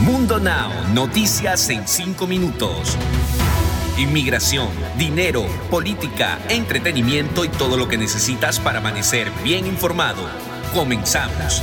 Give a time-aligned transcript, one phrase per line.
[0.00, 2.96] Mundo Now, noticias en 5 minutos.
[3.96, 10.28] Inmigración, dinero, política, entretenimiento y todo lo que necesitas para amanecer bien informado.
[10.74, 11.62] Comenzamos.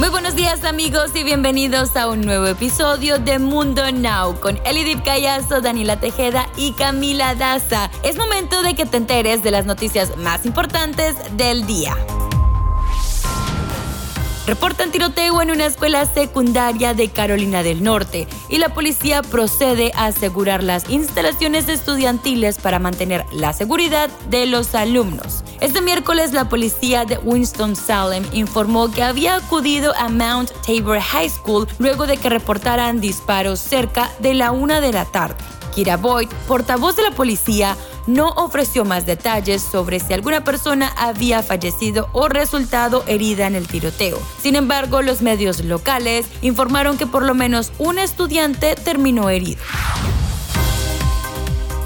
[0.00, 5.04] Muy buenos días amigos y bienvenidos a un nuevo episodio de Mundo Now con Elidip
[5.04, 7.92] Callazo, Daniela Tejeda y Camila Daza.
[8.02, 11.96] Es momento de que te enteres de las noticias más importantes del día.
[14.46, 20.06] Reportan tiroteo en una escuela secundaria de Carolina del Norte y la policía procede a
[20.06, 25.44] asegurar las instalaciones estudiantiles para mantener la seguridad de los alumnos.
[25.60, 31.66] Este miércoles la policía de Winston-Salem informó que había acudido a Mount Tabor High School
[31.78, 35.42] luego de que reportaran disparos cerca de la una de la tarde.
[35.74, 41.42] Kira Boyd, portavoz de la policía, no ofreció más detalles sobre si alguna persona había
[41.42, 44.18] fallecido o resultado herida en el tiroteo.
[44.40, 49.62] Sin embargo, los medios locales informaron que por lo menos un estudiante terminó herido.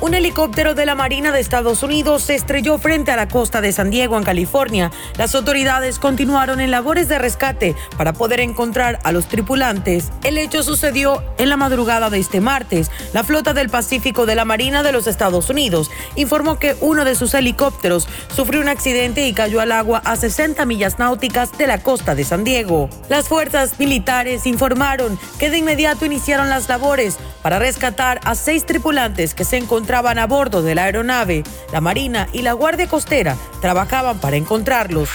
[0.00, 3.72] Un helicóptero de la Marina de Estados Unidos se estrelló frente a la costa de
[3.72, 4.92] San Diego, en California.
[5.16, 10.12] Las autoridades continuaron en labores de rescate para poder encontrar a los tripulantes.
[10.22, 12.92] El hecho sucedió en la madrugada de este martes.
[13.12, 17.16] La flota del Pacífico de la Marina de los Estados Unidos informó que uno de
[17.16, 21.82] sus helicópteros sufrió un accidente y cayó al agua a 60 millas náuticas de la
[21.82, 22.88] costa de San Diego.
[23.08, 29.34] Las fuerzas militares informaron que de inmediato iniciaron las labores para rescatar a seis tripulantes
[29.34, 31.44] que se encontraban a bordo de la aeronave.
[31.72, 35.08] La Marina y la Guardia Costera trabajaban para encontrarlos.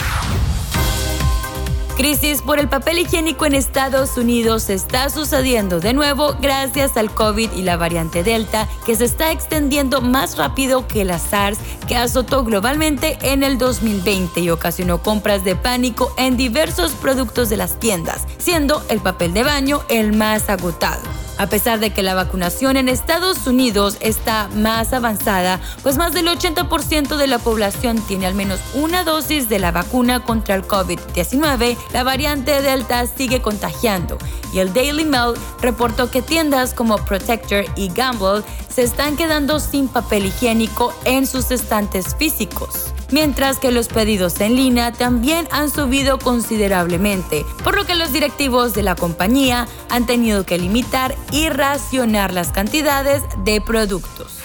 [1.95, 7.51] Crisis por el papel higiénico en Estados Unidos está sucediendo de nuevo gracias al COVID
[7.51, 12.43] y la variante Delta que se está extendiendo más rápido que la SARS que azotó
[12.43, 18.23] globalmente en el 2020 y ocasionó compras de pánico en diversos productos de las tiendas,
[18.39, 21.03] siendo el papel de baño el más agotado.
[21.37, 26.27] A pesar de que la vacunación en Estados Unidos está más avanzada, pues más del
[26.27, 31.77] 80% de la población tiene al menos una dosis de la vacuna contra el COVID-19,
[31.91, 34.17] la variante Delta sigue contagiando.
[34.53, 39.87] Y el Daily Mail reportó que tiendas como Protector y Gamble se están quedando sin
[39.87, 46.17] papel higiénico en sus estantes físicos mientras que los pedidos en línea también han subido
[46.17, 52.33] considerablemente, por lo que los directivos de la compañía han tenido que limitar y racionar
[52.33, 54.39] las cantidades de productos.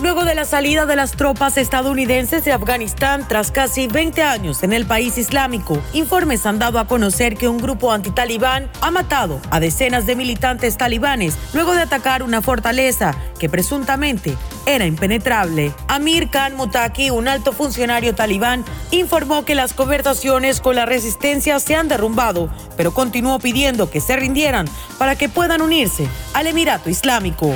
[0.00, 4.72] Luego de la salida de las tropas estadounidenses de Afganistán tras casi 20 años en
[4.72, 9.60] el país islámico, informes han dado a conocer que un grupo antitalibán ha matado a
[9.60, 14.36] decenas de militantes talibanes luego de atacar una fortaleza que presuntamente
[14.66, 15.72] era impenetrable.
[15.88, 21.74] Amir Khan Mutaki, un alto funcionario talibán, informó que las conversaciones con la resistencia se
[21.74, 24.66] han derrumbado, pero continuó pidiendo que se rindieran
[24.98, 27.54] para que puedan unirse al Emirato Islámico.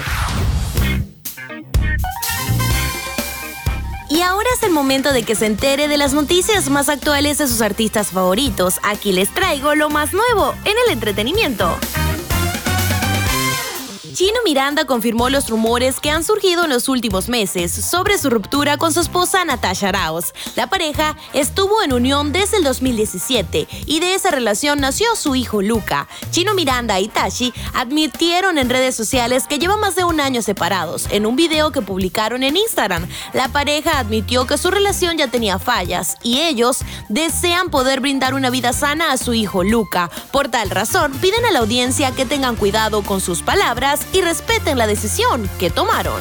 [4.08, 7.48] Y ahora es el momento de que se entere de las noticias más actuales de
[7.48, 8.80] sus artistas favoritos.
[8.82, 11.76] Aquí les traigo lo más nuevo en el entretenimiento.
[14.16, 18.78] Chino Miranda confirmó los rumores que han surgido en los últimos meses sobre su ruptura
[18.78, 20.32] con su esposa Natasha Arauz.
[20.54, 25.60] La pareja estuvo en unión desde el 2017 y de esa relación nació su hijo
[25.60, 26.08] Luca.
[26.30, 31.08] Chino Miranda y Tashi admitieron en redes sociales que llevan más de un año separados.
[31.10, 35.58] En un video que publicaron en Instagram, la pareja admitió que su relación ya tenía
[35.58, 36.78] fallas y ellos
[37.10, 40.08] desean poder brindar una vida sana a su hijo Luca.
[40.32, 44.78] Por tal razón, piden a la audiencia que tengan cuidado con sus palabras y respeten
[44.78, 46.20] la decisión que tomaron.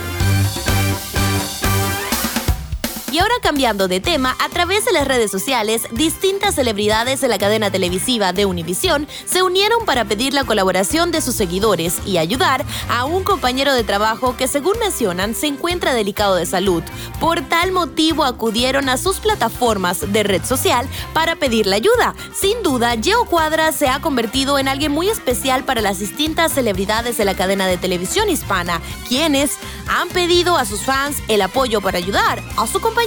[3.15, 7.37] Y ahora cambiando de tema, a través de las redes sociales, distintas celebridades de la
[7.37, 12.65] cadena televisiva de Univision se unieron para pedir la colaboración de sus seguidores y ayudar
[12.89, 16.83] a un compañero de trabajo que según mencionan se encuentra delicado de salud.
[17.21, 22.15] Por tal motivo acudieron a sus plataformas de red social para pedirle ayuda.
[22.33, 27.15] Sin duda, Geo Cuadra se ha convertido en alguien muy especial para las distintas celebridades
[27.15, 29.51] de la cadena de televisión hispana, quienes
[29.87, 33.04] han pedido a sus fans el apoyo para ayudar a su compañero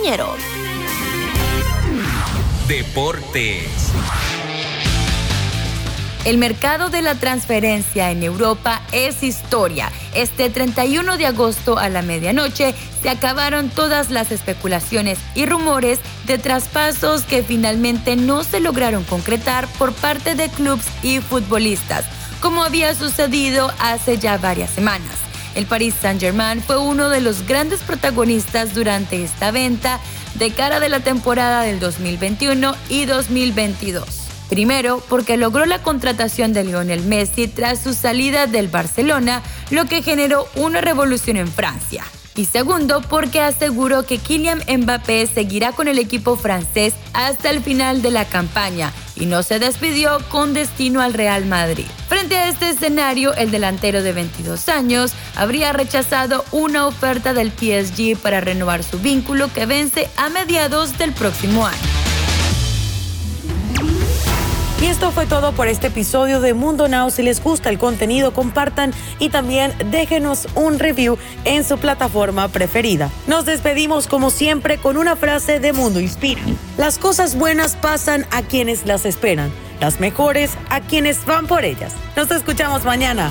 [2.69, 3.93] Deportes.
[6.25, 9.91] El mercado de la transferencia en Europa es historia.
[10.15, 16.39] Este 31 de agosto a la medianoche se acabaron todas las especulaciones y rumores de
[16.39, 22.05] traspasos que finalmente no se lograron concretar por parte de clubes y futbolistas,
[22.41, 25.27] como había sucedido hace ya varias semanas.
[25.58, 29.99] El Paris Saint-Germain fue uno de los grandes protagonistas durante esta venta
[30.37, 34.06] de cara de la temporada del 2021 y 2022.
[34.49, 40.00] Primero, porque logró la contratación de Lionel Messi tras su salida del Barcelona, lo que
[40.00, 42.04] generó una revolución en Francia.
[42.38, 48.00] Y segundo, porque aseguró que Kylian Mbappé seguirá con el equipo francés hasta el final
[48.00, 51.87] de la campaña y no se despidió con destino al Real Madrid.
[52.08, 58.17] Frente a este escenario, el delantero de 22 años habría rechazado una oferta del PSG
[58.17, 61.98] para renovar su vínculo que vence a mediados del próximo año.
[64.80, 67.10] Y esto fue todo por este episodio de Mundo Now.
[67.10, 73.10] Si les gusta el contenido, compartan y también déjenos un review en su plataforma preferida.
[73.26, 76.42] Nos despedimos como siempre con una frase de Mundo Inspira.
[76.76, 81.92] Las cosas buenas pasan a quienes las esperan, las mejores a quienes van por ellas.
[82.16, 83.30] Nos escuchamos mañana.